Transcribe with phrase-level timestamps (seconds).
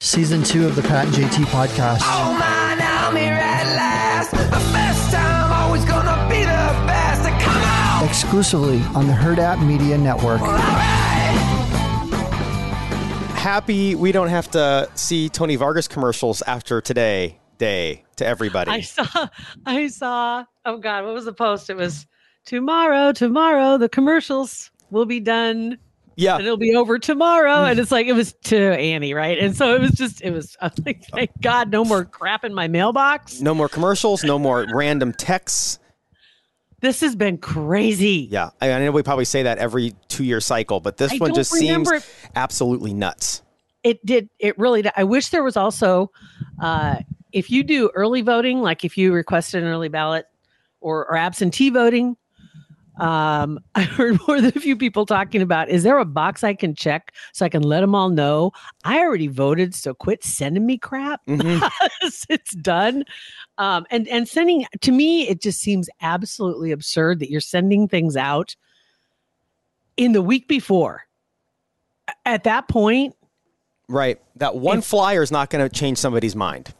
[0.00, 1.98] Season two of the Pat and JT podcast.
[2.02, 4.30] Oh man, I'm here at last.
[4.30, 7.22] The best time, always gonna be the best.
[7.44, 8.08] Come on!
[8.08, 10.40] Exclusively on the Herd App Media Network.
[13.40, 18.70] Happy we don't have to see Tony Vargas commercials after today day to everybody.
[18.70, 19.28] I saw,
[19.66, 21.70] I saw, oh God, what was the post?
[21.70, 22.06] It was
[22.46, 25.78] tomorrow, tomorrow, the commercials will be done
[26.18, 26.36] yeah.
[26.36, 27.64] and it'll be over tomorrow.
[27.68, 29.38] And it's like it was to Annie, right?
[29.38, 32.54] And so it was just it was I'm like, thank God, no more crap in
[32.54, 33.40] my mailbox.
[33.40, 35.78] no more commercials, no more random texts.
[36.80, 38.28] This has been crazy.
[38.30, 38.50] Yeah.
[38.60, 41.34] I, I know we probably say that every two year cycle, but this I one
[41.34, 41.90] just seems
[42.36, 43.42] absolutely nuts.
[43.82, 44.28] It did.
[44.38, 44.82] It really.
[44.82, 44.92] Did.
[44.96, 46.10] I wish there was also,
[46.62, 46.96] uh,
[47.32, 50.26] if you do early voting, like if you requested an early ballot
[50.80, 52.16] or, or absentee voting.
[52.98, 55.68] Um, I heard more than a few people talking about.
[55.68, 58.52] Is there a box I can check so I can let them all know
[58.84, 59.74] I already voted?
[59.74, 61.20] So quit sending me crap.
[61.28, 61.70] Mhm.
[62.28, 63.04] it's done.
[63.58, 68.16] Um, and and sending to me, it just seems absolutely absurd that you're sending things
[68.16, 68.54] out
[69.96, 71.02] in the week before.
[72.24, 73.14] At that point,
[73.88, 74.20] Right.
[74.36, 76.74] That one flyer is not going to change somebody's mind.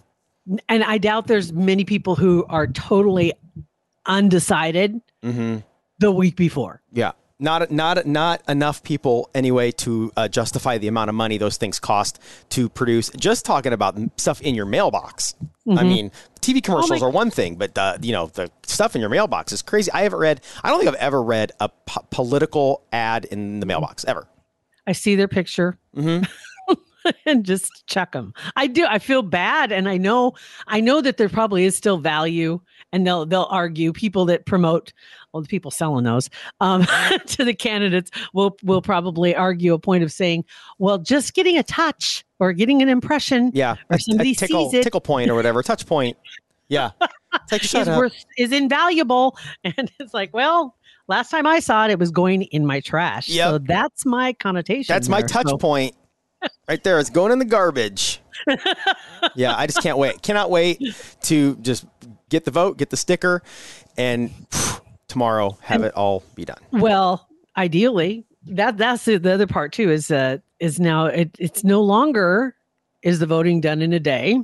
[0.69, 3.33] and I doubt there's many people who are totally
[4.07, 5.59] undecided Mm-hmm.
[5.99, 6.83] The week before.
[6.93, 7.13] Yeah.
[7.41, 11.79] Not not not enough people anyway to uh, justify the amount of money those things
[11.79, 12.19] cost
[12.51, 13.11] to produce.
[13.11, 15.35] Just talking about stuff in your mailbox.
[15.69, 15.89] I Mhm.
[15.89, 19.11] mean, TV commercials my- are one thing, but uh, you know the stuff in your
[19.11, 19.89] mailbox is crazy.
[19.93, 20.41] I haven't read.
[20.65, 24.27] I don't think I've ever read a po- political ad in the mailbox ever.
[24.89, 26.25] I see their picture Mm-hmm.
[27.27, 28.33] and just chuck them.
[28.57, 28.85] I do.
[28.87, 30.35] I feel bad, and I know.
[30.67, 32.61] I know that there probably is still value,
[32.93, 34.93] and they'll they'll argue people that promote.
[35.33, 36.31] Well, the people selling those
[36.61, 36.87] um,
[37.27, 40.45] to the candidates will will probably argue a point of saying,
[40.79, 44.71] well, just getting a touch or getting an impression, Yeah, or a, somebody a tickle
[44.71, 46.17] sees it tickle point or whatever, touch point.
[46.69, 46.91] Yeah,
[47.35, 47.99] it's like shut is up.
[47.99, 50.75] worth is invaluable, and it's like, well.
[51.11, 53.31] Last time I saw it, it was going in my trash.
[53.31, 53.49] Yep.
[53.49, 54.93] So that's my connotation.
[54.93, 55.95] That's my touch So- point.
[56.69, 56.99] Right there.
[56.99, 58.21] It's going in the garbage.
[59.35, 60.23] yeah, I just can't wait.
[60.23, 60.81] Cannot wait
[61.23, 61.87] to just
[62.29, 63.43] get the vote, get the sticker,
[63.97, 64.31] and
[65.09, 66.61] tomorrow have it all be done.
[66.73, 69.91] Well, ideally, that that's the, the other part too.
[69.91, 72.55] Is uh is now it, it's no longer
[73.03, 74.39] is the voting done in a day.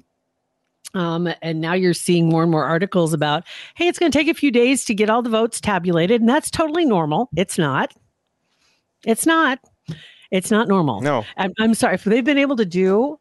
[0.95, 3.43] Um, and now you're seeing more and more articles about,
[3.75, 6.29] hey, it's going to take a few days to get all the votes tabulated, and
[6.29, 7.31] that's totally normal.
[7.37, 7.93] It's not.
[9.05, 9.59] It's not.
[10.35, 11.01] It's not normal.
[11.01, 11.25] No.
[11.37, 13.21] I'm, I'm sorry if they've been able to do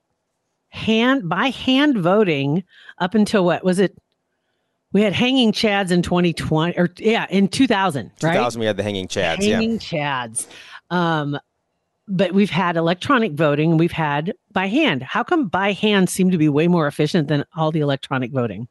[0.70, 2.64] hand by hand voting
[2.98, 3.96] up until what was it?
[4.94, 8.34] We had hanging chads in 2020 or yeah, in 2000, right?
[8.34, 9.42] 2000, we had the hanging chads.
[9.42, 9.58] Yeah.
[9.58, 10.48] hanging chads.
[10.90, 11.38] Um,
[12.08, 15.04] but we've had electronic voting we've had by hand.
[15.04, 18.68] How come by hand seem to be way more efficient than all the electronic voting?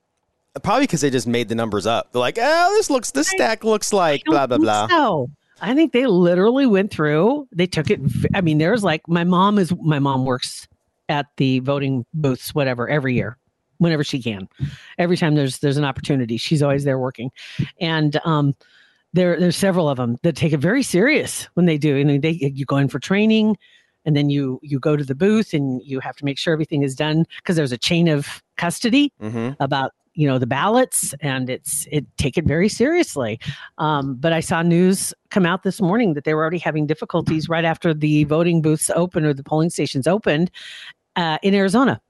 [0.64, 2.10] Probably because they just made the numbers up.
[2.10, 4.88] They're like, oh, this looks, this stack looks like blah, blah, blah.
[4.88, 5.30] So
[5.62, 8.00] I think they literally went through, they took it.
[8.34, 10.66] I mean, there's like my mom is, my mom works
[11.08, 13.38] at the voting booths, whatever, every year,
[13.78, 14.48] whenever she can.
[14.98, 17.30] Every time there's there's an opportunity, she's always there working.
[17.80, 18.54] And um
[19.12, 21.96] there there's several of them that take it very serious when they do.
[21.96, 23.56] And they you go in for training
[24.04, 26.82] and then you you go to the booth and you have to make sure everything
[26.82, 31.48] is done because there's a chain of custody hmm about you know the ballots and
[31.48, 33.38] it's it take it very seriously
[33.78, 37.48] um, but i saw news come out this morning that they were already having difficulties
[37.48, 40.50] right after the voting booths opened or the polling stations opened
[41.16, 42.00] uh, in arizona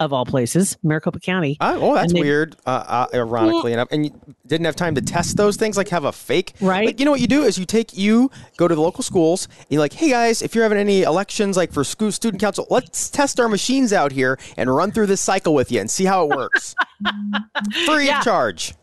[0.00, 2.56] of all places maricopa county Oh, oh, that's they- weird.
[2.66, 4.12] Uh, uh, ironically enough, and you
[4.46, 6.54] didn't have time to test those things, like have a fake.
[6.60, 6.86] Right.
[6.86, 9.46] Like, you know what you do is you take you go to the local schools.
[9.58, 12.66] And you're like, hey guys, if you're having any elections, like for school student council,
[12.70, 16.04] let's test our machines out here and run through this cycle with you and see
[16.06, 16.74] how it works,
[17.86, 18.18] free Yeah.
[18.18, 18.74] of charge.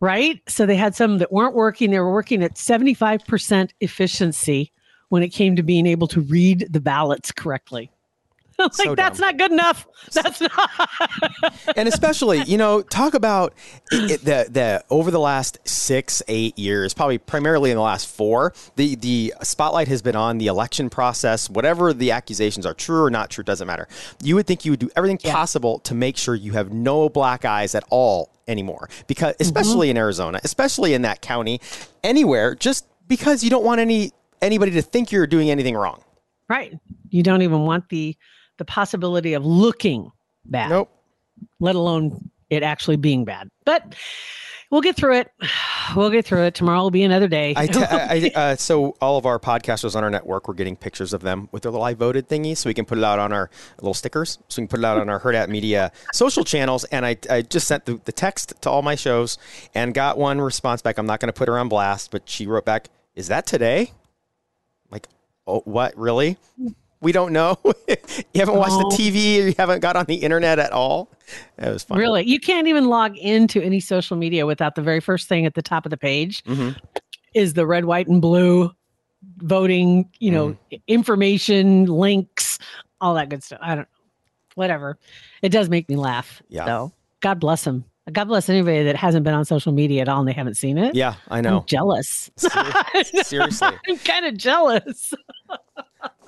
[0.00, 4.72] right so they had some that weren't working they were working at 75% efficiency
[5.08, 7.90] when it came to being able to read the ballots correctly
[8.72, 9.86] like So that's not good enough.
[10.12, 10.70] That's not.
[11.76, 13.52] and especially you know talk about
[13.92, 18.08] it, it- the the over the last six eight years probably primarily in the last
[18.08, 23.02] four the the spotlight has been on the election process whatever the accusations are true
[23.04, 23.86] or not true doesn't matter
[24.22, 27.44] you would think you would do everything possible to make sure you have no black
[27.44, 29.42] eyes at all anymore because mm-hmm.
[29.42, 31.60] especially in arizona especially in that county
[32.02, 36.02] anywhere just because you don't want any anybody to think you're doing anything wrong
[36.48, 36.78] right.
[37.10, 38.16] You don't even want the
[38.58, 40.10] the possibility of looking
[40.44, 40.70] bad.
[40.70, 40.90] nope
[41.60, 43.48] let alone it actually being bad.
[43.64, 43.94] But
[44.70, 45.32] we'll get through it.
[45.96, 46.54] We'll get through it.
[46.54, 47.54] Tomorrow will be another day.
[47.56, 50.76] I, te- I, I uh, so all of our podcasters on our network, we're getting
[50.76, 53.18] pictures of them with their little I voted thingy, so we can put it out
[53.18, 56.44] on our little stickers, so we can put it out on our Hurrdat Media social
[56.44, 56.84] channels.
[56.84, 59.38] And I, I just sent the, the text to all my shows
[59.74, 60.98] and got one response back.
[60.98, 63.92] I'm not going to put her on blast, but she wrote back, "Is that today?"
[64.90, 65.08] Like,
[65.46, 65.96] oh, what?
[65.96, 66.36] Really?
[67.00, 67.56] We don't know.
[67.88, 67.96] you
[68.36, 68.90] haven't watched Oh.
[68.90, 71.10] the TV, or you haven't got on the internet at all.
[71.58, 71.98] It was fun.
[71.98, 75.54] really, you can't even log into any social media without the very first thing at
[75.54, 76.76] the top of the page Mhm.
[77.34, 78.72] is the red, white, and blue
[79.38, 80.76] voting, you know, Mm-hmm.
[80.88, 82.58] information, links,
[83.00, 83.58] all that good stuff.
[83.62, 83.84] I don't know.
[84.54, 84.98] whatever.
[85.42, 86.42] It does make me laugh.
[86.48, 86.64] Yeah.
[86.66, 87.84] So God bless them.
[88.10, 90.78] God bless anybody that hasn't been on social media at all and they haven't seen
[90.78, 90.96] it.
[90.96, 91.64] Yeah, I I'm know.
[91.68, 92.28] jealous.
[93.22, 93.68] Seriously.
[93.88, 95.12] I'm kind of jealous.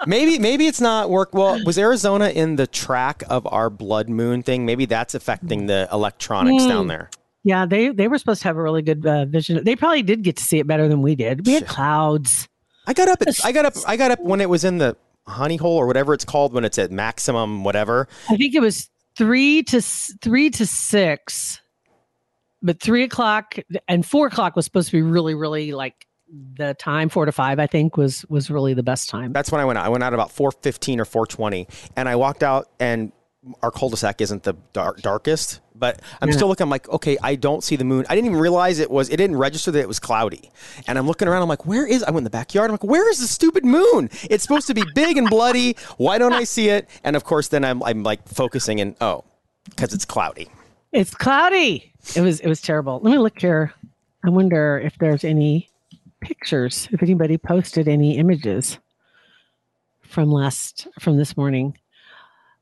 [0.06, 1.34] Maybe maybe it's not work.
[1.34, 4.64] Well, was Arizona in the track of our blood moon thing?
[4.66, 6.68] Maybe that's affecting the electronics Hmm.
[6.68, 7.10] down there.
[7.42, 9.62] Yeah, they they were supposed to have a really good uh, vision.
[9.64, 11.46] They probably did get to see it better than we did.
[11.46, 12.48] We had clouds.
[12.86, 13.22] I got up.
[13.22, 13.74] At, I got up.
[13.86, 16.64] I got up when it was in the honey hole or whatever it's called when
[16.64, 18.08] it's at maximum whatever.
[18.28, 21.60] I think it was three to three to six,
[22.62, 23.56] but three o'clock
[23.88, 26.06] and four o'clock was supposed to be really, really like
[26.56, 27.08] the time.
[27.08, 29.32] Four to five, I think, was was really the best time.
[29.32, 29.86] That's when I went out.
[29.86, 31.66] I went out about four fifteen or four twenty,
[31.96, 33.12] and I walked out and.
[33.62, 36.34] Our cul-de-sac isn't the dark, darkest, but I'm Yeah.
[36.34, 36.64] still looking.
[36.64, 38.04] I'm like, okay, I don't see the moon.
[38.10, 39.08] I didn't even realize it was.
[39.08, 40.50] It didn't register that it was cloudy.
[40.86, 41.40] And I'm looking around.
[41.40, 42.02] I'm like, where is?
[42.02, 42.68] I went in the backyard.
[42.68, 44.10] I'm like, where is the stupid moon?
[44.28, 45.74] It's supposed to be big and bloody.
[45.96, 46.86] Why don't I see it?
[47.02, 49.24] And of course, then I'm I'm like focusing and oh,
[49.70, 50.48] because it's cloudy.
[50.92, 51.94] It's cloudy.
[52.14, 53.00] It was it was terrible.
[53.02, 53.72] Let me look here.
[54.22, 55.69] I wonder if there's any
[56.20, 56.88] pictures.
[56.92, 58.78] If anybody posted any images
[60.02, 61.76] from last from this morning.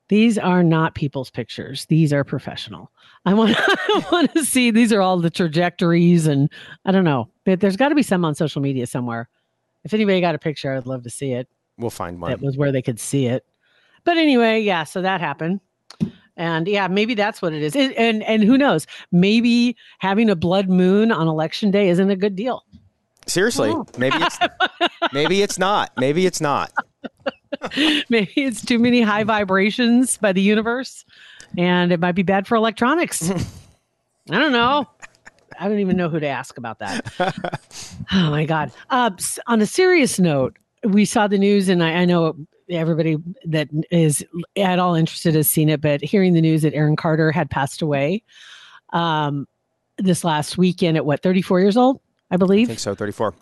[0.09, 1.85] These are not people's pictures.
[1.87, 2.91] These are professional.
[3.27, 6.51] I want I want to see these are all the trajectories and
[6.87, 7.29] I don't know.
[7.45, 9.29] But there's got to be some on social media somewhere.
[9.85, 11.49] If anybody got a picture, I'd love to see it.
[11.77, 12.31] We'll find one.
[12.31, 13.45] That was where they could see it.
[14.05, 15.61] But anyway, yeah, so that happened.
[16.37, 17.77] And yeah, maybe that's what it is.
[17.77, 18.87] It- and and who knows?
[19.13, 22.65] Maybe having a blood moon on election day isn't a good deal.
[23.29, 23.87] Seriously, Oh.
[23.97, 24.39] maybe it's
[25.13, 25.93] maybe it's not.
[25.97, 26.73] Maybe it's not.
[28.09, 31.05] maybe it's too many high vibrations by the universe
[31.57, 33.31] and it might be bad for electronics.
[34.31, 34.87] I don't know.
[35.59, 37.61] I don't even know who to ask about that.
[38.13, 38.71] oh my God.
[38.91, 39.11] Uh,
[39.47, 42.37] on a serious note, we saw the news, and I, I know
[42.71, 43.17] everybody
[43.47, 44.25] that is
[44.57, 47.81] at all interested has seen it, but hearing the news that Aaron Carter had passed
[47.83, 48.23] away
[48.93, 49.49] um,
[49.97, 52.67] this last weekend at what, 34 years old, I believe.
[52.69, 52.95] I think so.
[52.95, 53.35] Thirty-four.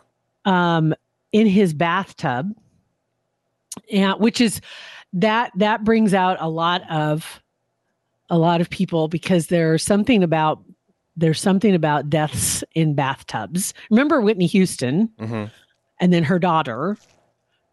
[0.45, 0.95] um,
[1.33, 2.53] in his bathtub,
[3.89, 4.61] yeah, which is
[5.13, 7.43] that that brings out a lot of
[8.31, 10.63] a lot of people because there's something about
[11.17, 13.73] there's something about deaths in bathtubs.
[13.91, 15.45] Remember Whitney Houston hmm
[15.99, 16.99] and then her daughter,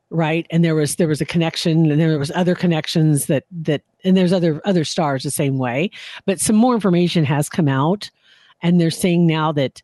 [0.10, 0.48] right?
[0.50, 4.16] And there was there was a connection, and there was other connections that that and
[4.16, 5.92] there's other other stars the same way.
[6.26, 8.10] But some more information has come out,
[8.62, 9.82] and they're saying now that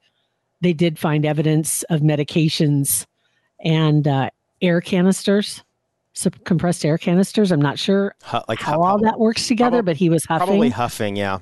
[0.61, 3.05] they did find evidence of medications
[3.63, 4.29] and uh,
[4.61, 5.63] air canisters,
[6.13, 7.51] so compressed air canisters.
[7.51, 10.47] I'm not sure Hu- like how all that works together, prob- but he was huffing.
[10.47, 11.15] probably huffing.
[11.15, 11.17] huffing.
[11.17, 11.39] Yeah,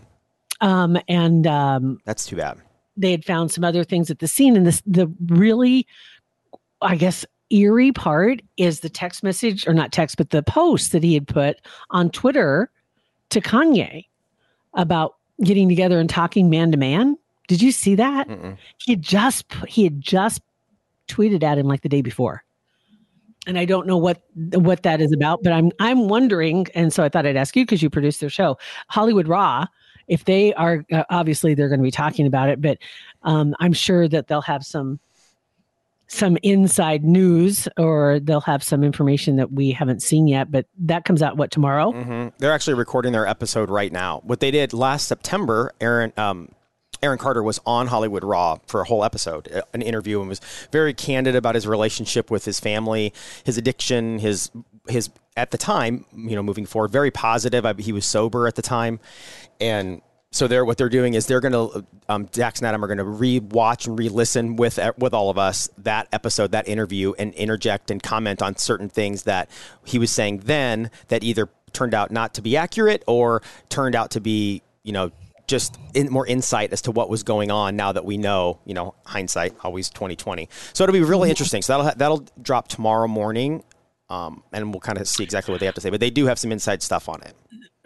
[0.62, 2.58] Um, and um, that's too bad.
[2.96, 5.86] they had found some other things at the scene and this the really
[6.82, 11.02] i guess eerie part is the text message or not text but the post that
[11.04, 11.58] he had put
[11.92, 12.70] on twitter
[13.30, 14.06] to kanye
[14.74, 17.16] about getting together and talking man to man
[17.48, 18.58] did you see that Mm-mm.
[18.78, 20.42] he had just he had just
[21.08, 22.44] tweeted at him like the day before
[23.48, 27.04] and i don't know what what that is about but i'm i'm wondering and so
[27.04, 28.58] i thought i'd ask you because you produce their show
[28.90, 29.66] hollywood raw
[30.08, 32.78] if they are uh, obviously they're going to be talking about it but
[33.24, 35.00] um, i'm sure that they'll have some
[36.10, 41.04] some inside news or they'll have some information that we haven't seen yet but that
[41.04, 44.22] comes out what tomorrow hmm They're actually recording their episode right now.
[44.24, 46.50] What they did last September, Aaron um,
[47.02, 50.42] Aaron Carter was on Hollywood Raw for a whole episode, uh, an interview, and was
[50.72, 53.14] very candid about his relationship with his family,
[53.44, 54.52] his addiction, his
[54.90, 57.66] his at the time, you know, moving forward, very positive.
[57.66, 59.00] I, he was sober at the time,
[59.60, 60.02] and
[60.32, 62.98] so they're what they're doing is they're going to um, Dax and Adam are going
[62.98, 67.92] to re-watch and re-listen with with all of us that episode, that interview, and interject
[67.92, 69.50] and comment on certain things that
[69.86, 74.12] he was saying then that either turned out not to be accurate or turned out
[74.12, 75.12] to be, you know,
[75.48, 78.74] just in, more insight as to what was going on now that we know, you
[78.74, 80.50] know, hindsight always 2020.
[80.74, 81.62] So it'll be really interesting.
[81.62, 83.64] So that'll ha- that'll drop tomorrow morning,
[84.10, 85.90] um, and we'll kind of see exactly what they have to say.
[85.90, 87.34] But they do have some inside stuff on it.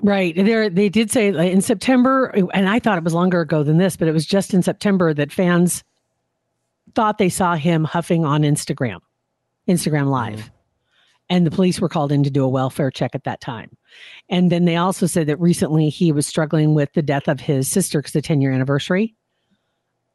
[0.01, 0.35] Right.
[0.35, 3.95] There, they did say in September, and I thought it was longer ago than this,
[3.95, 5.83] but it was just in September that fans
[6.95, 8.99] thought they saw him huffing on Instagram,
[9.67, 10.49] Instagram Live.
[11.31, 13.77] And the police were called in to do a welfare check at that time.
[14.27, 17.71] And then they also said that recently he was struggling with the death of his
[17.71, 19.15] sister because the 10 year anniversary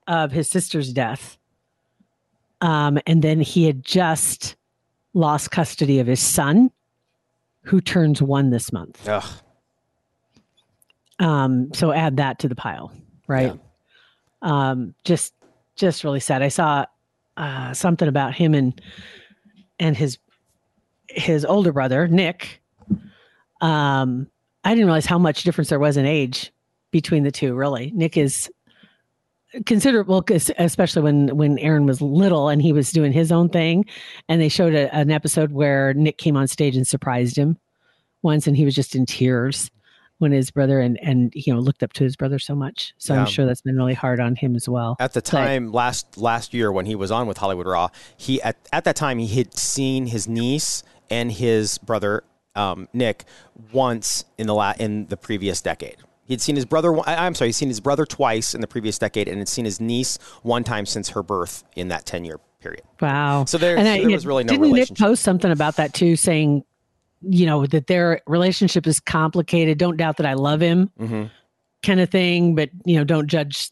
[0.06, 1.38] of his sister's death.
[2.61, 4.56] Um, and then he had just
[5.14, 6.70] lost custody of his son,
[7.62, 9.08] who turns one this month.
[9.08, 9.25] Ugh.
[11.18, 12.92] Um, so add that to the pile,
[13.26, 13.54] right?
[14.42, 14.70] Yeah.
[14.70, 15.32] Um, just
[15.76, 16.42] just really sad.
[16.42, 16.85] I saw
[17.38, 18.78] uh, something about him and
[19.78, 20.18] and his
[21.08, 22.62] his older brother Nick.
[23.60, 24.28] Um,
[24.64, 26.52] I didn't realize how much difference there was in age
[26.90, 27.54] between the two.
[27.54, 28.50] Really, Nick is
[29.64, 30.25] considerable,
[30.58, 33.84] especially when when Aaron was little and he was doing his own thing.
[34.28, 37.58] And they showed a, an episode where Nick came on stage and surprised him
[38.22, 39.70] once, and he was just in tears
[40.18, 42.94] when his brother and and you know looked up to his brother so much.
[42.98, 43.20] So Yeah.
[43.20, 44.96] I'm sure that's been really hard on him as well.
[44.98, 48.56] At the time last last year when he was on with Hollywood Raw, he at,
[48.72, 53.25] at that time he had seen his niece and his brother um, Nick
[53.72, 55.96] once in the la- in the previous decade.
[56.25, 56.96] He'd seen his brother.
[57.06, 59.64] I- I'm sorry, he'd seen his brother twice in the previous decade, and had seen
[59.64, 62.82] his niece one time since her birth in that ten year period.
[63.00, 63.44] Wow.
[63.44, 66.16] So there- and so there was really no didn't Nick post something about that too,
[66.16, 66.64] saying,
[67.22, 69.78] you know, that their relationship is complicated.
[69.78, 71.25] Don't doubt that I love him, Mm-hmm.
[71.84, 72.54] kind of thing.
[72.54, 73.70] But you know, don't judge.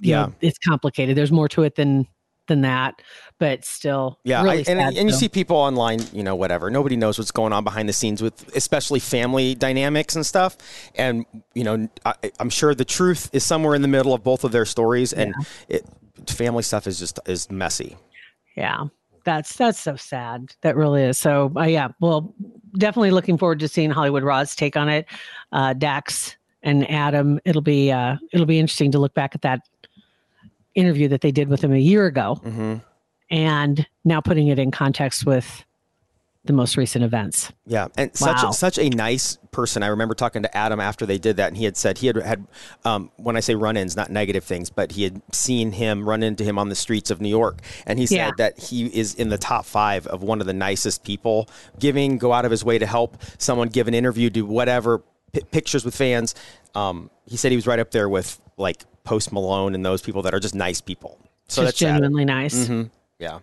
[0.00, 0.22] You Yeah.
[0.26, 1.16] know, it's complicated.
[1.16, 2.08] There's more to it than
[2.46, 3.00] than that.
[3.38, 6.70] But still, Yeah, really I, and, and you see people online, you know, whatever.
[6.70, 10.56] Nobody knows what's going on behind the scenes with, especially family dynamics and stuff.
[10.94, 14.44] And you know, I, I'm sure the truth is somewhere in the middle of both
[14.44, 15.34] of their stories, and
[15.68, 15.84] it,
[16.28, 17.96] family stuff is just is messy.
[18.56, 18.84] Yeah,
[19.24, 20.54] that's that's so sad.
[20.60, 21.18] That really is.
[21.18, 22.34] So uh, yeah, well,
[22.78, 25.06] definitely looking forward to seeing Hollywood Raw's take on it.
[25.50, 27.40] Uh, Dax and Adam.
[27.44, 29.60] It'll be uh, it'll be interesting to look back at that
[30.74, 32.74] interview that they did with him a year ago, Mm-hmm.
[33.30, 35.64] and now putting it in context with
[36.44, 37.52] the most recent events.
[37.66, 38.50] Yeah, and such Wow.
[38.50, 39.84] such a nice person.
[39.84, 42.16] I remember talking to Adam after they did that, and he had said he had
[42.16, 42.44] had
[42.84, 46.42] um, when I say run-ins, not negative things, but he had seen him run into
[46.42, 48.30] him on the streets of New York, and he said Yeah.
[48.38, 51.48] that he is in the top five of one of the nicest people.
[51.78, 54.98] Giving, go out of his way to help someone give an interview, do whatever,
[55.32, 56.34] pi pictures with fans.
[56.74, 60.22] Um, he said he was right up there with like Post Malone and those people
[60.22, 61.18] that are just nice people.
[61.48, 61.86] So Just that's sad.
[61.94, 62.90] genuinely nice, Mhm.
[63.18, 63.40] Yeah,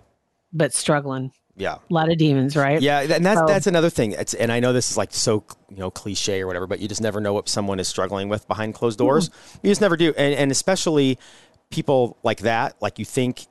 [0.54, 1.32] but struggling.
[1.58, 1.76] yeah.
[1.76, 2.82] A lot of demons, right?
[2.82, 4.14] Yeah, and that's So- that's another thing.
[4.14, 6.88] It's, and I know this is like so you know cliche or whatever, but you
[6.88, 9.30] just never know what someone is struggling with behind closed doors.
[9.62, 11.20] You just never do, and, and especially
[11.70, 13.46] people like that, like you think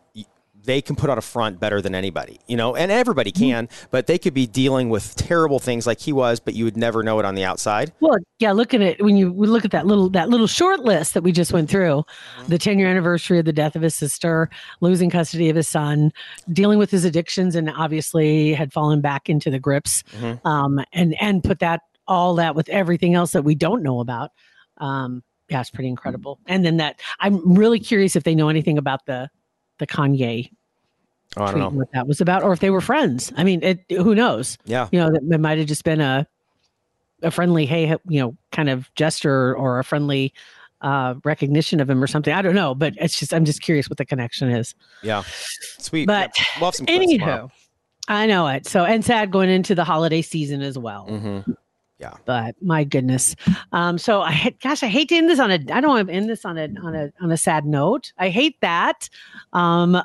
[0.68, 4.06] they can put on a front better than anybody, you know, and everybody can, but
[4.06, 7.18] they could be dealing with terrible things like he was, but you would never know
[7.18, 7.90] it on the outside.
[8.00, 11.14] Well, yeah, look at it when you look at that little that little short list
[11.14, 12.04] that we just went through,
[12.48, 14.50] the 10 year anniversary of the death of his sister,
[14.82, 16.12] losing custody of his son,
[16.52, 20.04] dealing with his addictions and obviously had fallen back into the grips.
[20.44, 24.32] Um and and put that all that with everything else that we don't know about.
[24.76, 26.40] Um yeah, it's pretty incredible.
[26.46, 29.30] And then that I'm really curious if they know anything about the
[29.78, 30.50] the Kanye
[31.36, 31.68] Oh, I don't know.
[31.70, 33.32] what that was about or if they were friends.
[33.36, 34.56] I mean, it who knows?
[34.64, 36.26] Yeah, you know it might have just been a
[37.22, 40.32] a friendly hey you know kind of gesture or a friendly
[40.82, 43.90] uh recognition of him or something i don't know but it's just i'm just curious
[43.90, 45.24] what the connection is yeah,
[45.80, 46.06] sweet.
[46.06, 47.50] But yeah, we'll have some clips tomorrow.
[48.06, 51.56] i know it so and sad going into the holiday season as well Mhm.
[52.24, 53.34] but my goodness
[53.72, 56.14] um so i gosh i hate to end this on a i don't want to
[56.14, 59.08] end this on a on a on a sad note i hate that
[59.54, 60.00] um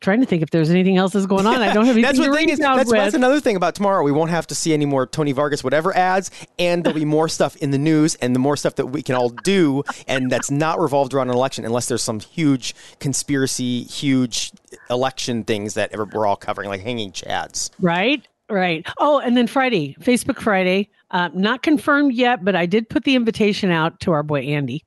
[0.00, 2.18] trying to think if there's anything else that's going on i don't have anything That's
[2.18, 2.58] to what thing is.
[2.58, 2.96] That's, with.
[2.96, 4.02] that's another thing about tomorrow.
[4.02, 7.28] We won't have to see any more Tony Vargas whatever ads, and there'll be more
[7.28, 10.50] stuff in the news and the more stuff that we can all do, and that's
[10.50, 14.52] not revolved around an election, unless there's some huge conspiracy, huge
[14.90, 17.70] election things that we're all covering, like hanging chads.
[17.80, 18.86] Right, right.
[18.98, 20.90] Oh, and then Friday, Facebook Friday.
[21.10, 24.84] Uh, not confirmed yet, but I did put the invitation out to our boy Andy.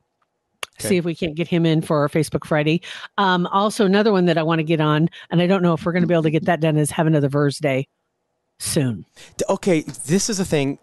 [0.88, 2.81] See if we can't get him in for our Facebook Friday.
[3.17, 5.86] Um, also, another one that I want to get on, and I don't know if
[5.86, 7.88] we're going to be able to get that done, is have another Verse Day
[8.59, 9.05] soon.
[9.50, 10.79] Okay, this is a thing.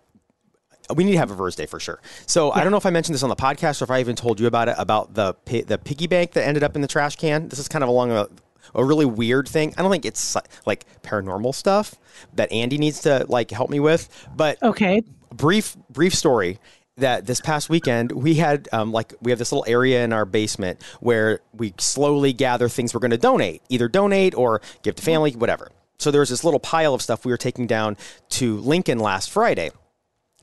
[0.95, 2.01] We need to have a Verse Day for sure.
[2.27, 4.15] So I don't know if I mentioned this on the podcast or if I even
[4.15, 5.35] told you about it about the
[5.67, 7.49] the piggy bank that ended up in the trash can.
[7.49, 8.29] This is kind of along a,
[8.75, 9.75] a really weird thing.
[9.77, 11.97] I don't think it's like paranormal stuff
[12.35, 15.03] that Andy needs to like help me with, but Okay.
[15.35, 16.61] brief brief story
[16.97, 20.25] that this past weekend we had um, like we have this little area in our
[20.25, 25.03] basement where we slowly gather things we're going to donate either donate or give to
[25.03, 27.97] family whatever so there was this little pile of stuff we were taking down
[28.31, 29.71] to lincoln last friday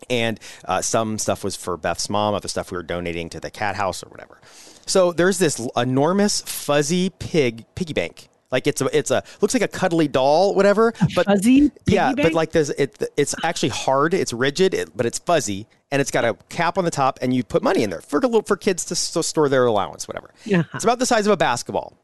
[0.10, 3.50] and uh, some stuff was for Beth's mom, other stuff we were donating to the
[3.50, 4.39] cat house or whatever.
[4.86, 8.27] So there's this enormous fuzzy pig piggy bank.
[8.53, 10.93] Like it's a it's a looks like a cuddly doll, whatever.
[11.15, 15.17] But Fuzzy yeah, but like there's it it's actually hard, it's rigid, it, but it's
[15.17, 18.01] fuzzy, and it's got a cap on the top, and you put money in there
[18.01, 20.29] for for kids to, to store their allowance, whatever.
[20.45, 20.63] Yeah.
[20.75, 21.98] It's about the size of a basketball.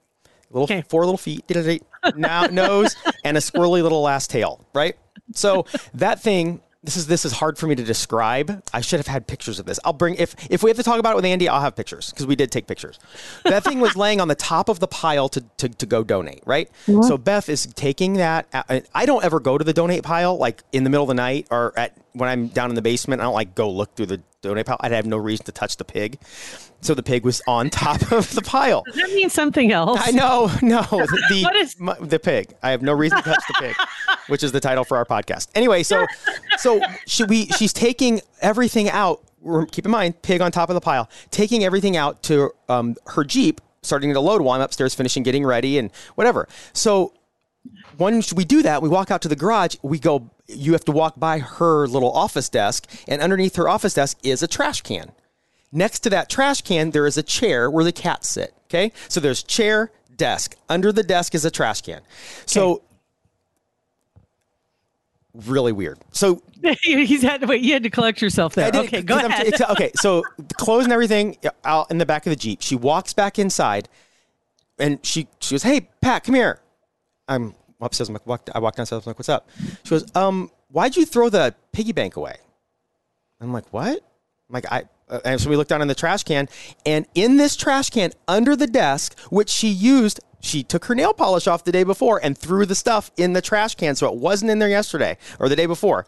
[0.49, 0.83] Little Okay.
[0.89, 1.43] four little feet,
[2.15, 4.95] now nose, and a squirrely little last tail, right?
[5.35, 8.63] So that thing, this is this is hard for me to describe.
[8.73, 9.79] I should have had pictures of this.
[9.83, 12.09] I'll bring if if we have to talk about it with Andy, I'll have pictures
[12.11, 12.99] because we did take pictures.
[13.43, 16.41] That thing was laying on the top of the pile to to, to go donate,
[16.45, 16.69] right?
[17.03, 18.47] So Beth is taking that.
[18.53, 21.15] uh, I don't ever go to the donate pile like in the middle of the
[21.15, 23.21] night or at when I'm down in the basement.
[23.21, 24.77] I don't like go look through the donate pile.
[24.79, 26.17] I'd have no reason to touch the pig.
[26.81, 28.83] So the pig was on top of the pile.
[28.85, 29.99] Does that mean something else?
[30.01, 32.53] I know, no, the the, What is- my- the pig.
[32.63, 33.75] I have no reason to touch the pig,
[34.27, 35.47] which is the title for our podcast.
[35.55, 36.05] Anyway, so
[36.57, 39.21] so she we she's taking everything out.
[39.71, 43.23] Keep in mind, pig on top of the pile, taking everything out to um, her
[43.23, 46.47] jeep, starting to load while I'm upstairs finishing getting ready and whatever.
[46.73, 47.13] So
[47.97, 49.75] once we do that, we walk out to the garage.
[49.81, 50.29] We go.
[50.47, 54.41] You have to walk by her little office desk, and underneath her office desk is
[54.41, 55.11] a trash can.
[55.71, 58.53] Next to that trash can, there is a chair where the cats sit.
[58.65, 60.55] Okay, so there's chair, desk.
[60.67, 62.01] Under the desk is a trash can.
[62.45, 62.81] So
[65.33, 65.99] really weird.
[66.11, 66.41] So
[66.81, 67.61] He's had to wait.
[67.61, 68.71] You had to collect yourself there.
[68.71, 69.61] Did- Okay, go ahead.
[69.71, 70.23] okay, so
[70.57, 72.61] clothes and everything uh, out in the back of the jeep.
[72.61, 73.87] She walks back inside,
[74.79, 76.61] and she she goes, "Hey, Pat, come here."
[77.29, 78.09] I'm upstairs.
[78.09, 79.05] I'm like, walk, I walk downstairs.
[79.05, 79.49] I'm like, "What's up?"
[79.83, 82.35] She goes, "Um, why'd you throw the piggy bank away?"
[83.39, 84.03] I'm like, "What?"
[84.49, 84.83] I'm like, I.
[85.09, 86.47] Uh, and so we looked down in the trash can,
[86.85, 91.13] and in this trash can under the desk, which she used, she took her nail
[91.13, 94.19] polish off the day before and threw the stuff in the trash can, so it
[94.19, 96.05] wasn't in there yesterday or the day before.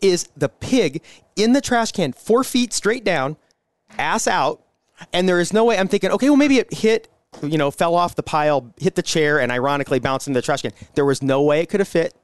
[0.00, 1.02] Is the pig
[1.36, 3.36] in the trash can, four feet straight down,
[3.98, 4.62] ass out,
[5.12, 5.76] and there is no way.
[5.76, 7.08] I'm thinking, okay, well maybe it hit,
[7.42, 10.62] you know, fell off the pile, hit the chair, and ironically bounced in the trash
[10.62, 10.72] can.
[10.94, 12.14] There was no way it could have fit.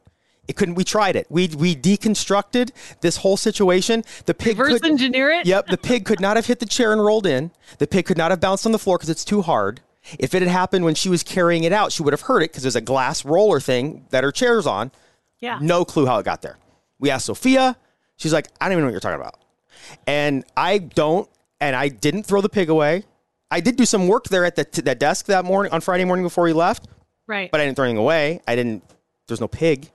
[0.47, 0.75] It couldn't.
[0.75, 1.27] We tried it.
[1.31, 4.05] We we deconstructed this whole situation.
[4.27, 5.47] The pig Reverse could, engineer it?
[5.47, 5.69] Yep.
[5.69, 7.51] The pig could not have hit the chair and rolled in.
[7.79, 9.81] The pig could not have bounced on the floor because it's too hard.
[10.19, 12.51] If it had happened when she was carrying it out, she would have heard it
[12.51, 14.93] because there's a glass roller thing that her chair's on.
[15.39, 15.59] Yeah.
[15.63, 16.59] No clue how it got there.
[16.99, 17.77] We asked Sophia.
[18.17, 19.39] She's like, I don't even know what you're talking about.
[20.07, 21.29] And I don't,
[21.61, 23.05] and I didn't throw the pig away.
[23.55, 26.25] I did do some work there at the, that desk that morning on Friday morning
[26.25, 26.89] before we left,
[27.29, 27.49] Right.
[27.53, 28.41] but I didn't throw anything away.
[28.49, 28.83] I didn't,
[29.29, 29.89] there's no pig.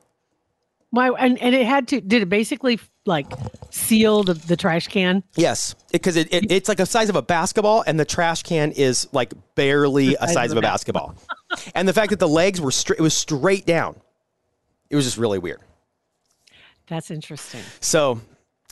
[0.92, 1.10] Why?
[1.10, 2.00] And, and it had to.
[2.02, 3.28] Did it basically like
[3.70, 5.24] seal the, the trash can?
[5.36, 8.72] Yes, because it, it, it's like the size of a basketball, and the trash can
[8.72, 11.14] is like barely a size of a basketball.
[11.76, 13.98] and the fact that the legs were straight, it was straight down.
[14.90, 15.60] It was just really weird.
[16.88, 17.62] That's interesting.
[17.82, 18.22] So,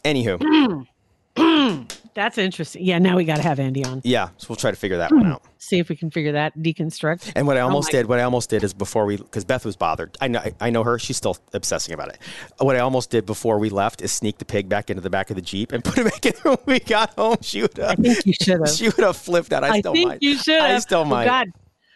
[0.03, 0.87] anywho,
[2.13, 2.83] That's interesting.
[2.83, 2.97] Yeah.
[2.97, 4.01] Now we got to have Andy on.
[4.03, 5.43] yeah, so we'll try to figure that one out.
[5.59, 7.33] See if we can figure that deconstruct.
[7.35, 9.65] And what I almost Oh did, what I almost did is before we, because Beth
[9.65, 10.17] was bothered.
[10.19, 10.97] I know, I know her.
[10.97, 12.17] She's still obsessing about it.
[12.59, 15.29] What I almost did before we left is sneak the pig back into the back
[15.29, 17.37] of the jeep and put it back in when we got home.
[17.41, 18.69] She would I have, think you should have.
[18.75, 19.63] she would have flipped out.
[19.63, 20.23] I, I still think might.
[20.23, 20.59] you should.
[20.59, 21.25] I still Oh, might.
[21.25, 21.47] God,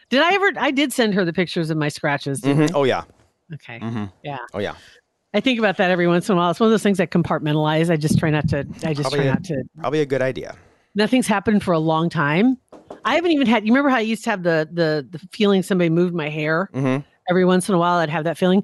[0.10, 0.52] did I ever?
[0.58, 2.42] I did send her the pictures of my scratches.
[2.42, 2.72] Mhm.
[2.76, 3.04] Oh yeah.
[3.52, 3.54] I?
[3.56, 4.08] Okay.
[4.24, 4.38] Yeah.
[4.54, 4.76] Oh yeah.
[5.34, 6.52] I think about that every once in a while.
[6.52, 7.90] It's one of those things that compartmentalize.
[7.90, 8.60] I just try not to.
[8.84, 9.64] I just Probably try a- not to.
[9.80, 10.56] Probably a good idea.
[10.96, 12.58] Nothing's happened for a long time.
[13.06, 13.66] I haven't even had.
[13.66, 16.70] You remember how I used to have the the the feeling somebody moved my hair
[16.74, 17.06] Mhm.
[17.30, 17.98] every once in a while.
[18.00, 18.64] I'd have that feeling.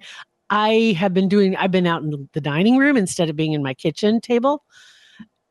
[0.50, 1.56] I have been doing.
[1.56, 4.64] I've been out in the dining room instead of being in my kitchen table.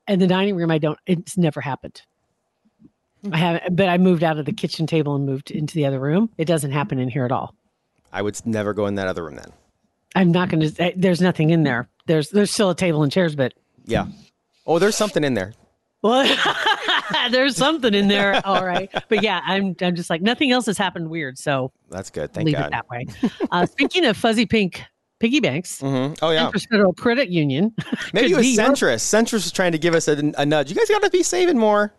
[0.06, 0.98] And the dining room, I don't.
[1.06, 2.02] It's never happened.
[3.32, 5.98] I haven't, but I moved out of the kitchen table and moved into the other
[5.98, 6.30] room.
[6.38, 7.54] It doesn't happen in here at all.
[8.12, 9.52] I would never go in that other room then.
[10.16, 10.92] I'm not going to.
[10.96, 11.88] There's nothing in there.
[12.06, 14.06] There's there's still a table and chairs, but Yeah.
[14.66, 15.52] Oh, there's something in there.
[16.02, 16.26] well,
[17.30, 18.40] there's something in there.
[18.44, 22.10] All right, but yeah, I'm I'm just like nothing else has happened weird, so That's
[22.10, 22.32] good.
[22.32, 22.66] Thank leave God.
[22.66, 23.06] it that way.
[23.52, 24.82] Uh, speaking of fuzzy pink
[25.20, 26.14] piggy banks, Mm-hmm.
[26.24, 26.50] Oh yeah.
[26.70, 27.74] Federal Credit Union,
[28.12, 29.00] Maybe it was be your- Centris.
[29.02, 30.70] Centris was trying to give us a, a nudge.
[30.70, 31.92] You guys got to be saving more.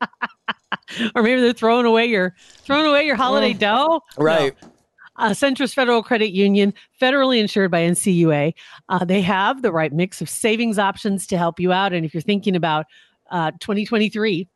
[1.14, 2.34] or maybe they're throwing away your
[2.64, 4.02] throwing away your holiday dough.
[4.18, 4.54] Right.
[4.62, 4.68] No.
[5.16, 8.54] Uh, Centris Federal Credit Union, federally insured by NCUA.
[8.88, 11.92] Uh, they have the right mix of savings options to help you out.
[11.92, 12.86] And if you're thinking about
[13.30, 14.48] uh, 2023,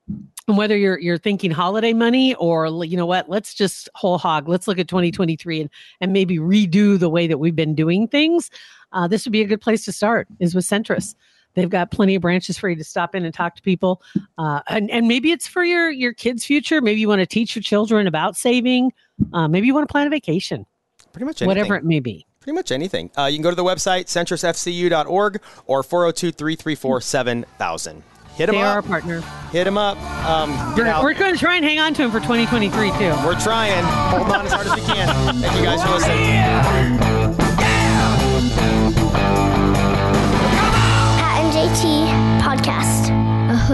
[0.49, 4.49] and whether you're you're thinking holiday money or you know what, let's just whole hog.
[4.49, 8.51] Let's look at 2023 and and maybe redo the way that we've been doing things.
[8.93, 10.27] Uh, this would be a good place to start.
[10.41, 11.15] Is with Centris.
[11.55, 14.01] They've got plenty of branches for you to stop in and talk to people,
[14.39, 16.81] uh, and and maybe it's for your your kids' future.
[16.81, 18.93] Maybe you want to teach your children about saving.
[19.33, 20.65] Uh, maybe you want to plan a vacation.
[21.13, 21.49] Pretty much anything.
[21.49, 22.27] whatever it may be.
[22.41, 23.11] Pretty much anything.
[23.19, 28.03] Uh, you can go to the website, centrisfcu.org or 402 334 7000.
[28.37, 28.87] Hit them They are our up.
[28.87, 29.21] partner.
[29.51, 29.99] Hit them up.
[30.25, 32.97] Um, We're, we're going to try and hang on to him for 2023 too.
[33.27, 33.83] We're trying.
[33.85, 35.35] Hold on as hard as we can.
[35.41, 37.48] Thank you guys for listening.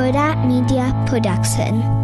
[0.05, 2.04] Hurrdat Media Production.